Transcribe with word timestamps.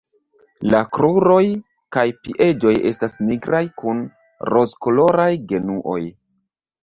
La 0.73 0.77
kruroj 0.95 1.41
kaj 1.97 2.05
piedoj 2.27 2.71
estas 2.91 3.13
nigraj 3.27 3.61
kun 3.81 4.01
rozkoloraj 4.53 5.29
genuoj. 5.53 6.01